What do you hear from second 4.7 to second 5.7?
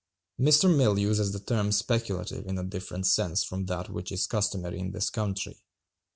in this country.